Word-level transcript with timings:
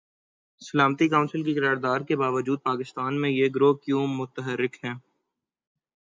سلامتی 0.61 1.07
کونسل 1.09 1.41
کی 1.43 1.53
قرارداد 1.53 1.99
کے 2.07 2.15
باجود 2.15 2.59
پاکستان 2.63 3.21
میں 3.21 3.29
یہ 3.29 3.47
گروہ 3.55 3.73
کیوں 3.83 4.05
متحرک 4.09 4.73
ہیں؟ 4.83 4.93